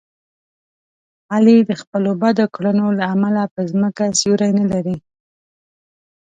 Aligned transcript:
علي 1.33 1.57
د 1.69 1.71
خپلو 1.81 2.11
بدو 2.21 2.45
کړنو 2.55 2.87
له 2.99 3.03
امله 3.13 3.43
په 3.53 3.61
ځمکه 3.71 4.03
سیوری 4.19 4.51
نه 4.59 4.65
لري. 4.71 4.97